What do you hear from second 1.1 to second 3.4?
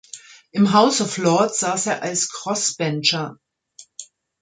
Lords saß er als Crossbencher.